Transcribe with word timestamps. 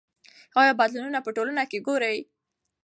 آیا 0.61 0.73
بدلونونه 0.79 1.19
په 1.23 1.29
ټولنه 1.37 1.63
کې 1.71 1.79
ګورئ؟ 1.87 2.17